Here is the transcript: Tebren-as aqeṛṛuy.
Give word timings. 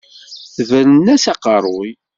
Tebren-as 0.55 1.25
aqeṛṛuy. 1.33 1.91